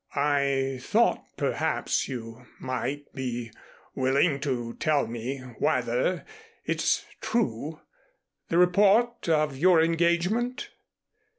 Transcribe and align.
I 0.15 0.79
thought 0.81 1.23
perhaps 1.37 2.07
you 2.07 2.47
might 2.59 3.13
be 3.13 3.51
willing 3.93 4.39
to 4.39 4.73
tell 4.79 5.05
me 5.05 5.37
whether 5.59 6.25
it's 6.65 7.05
true, 7.21 7.81
the 8.49 8.57
report 8.57 9.29
of 9.29 9.55
your 9.55 9.79
engagement?" 9.79 10.71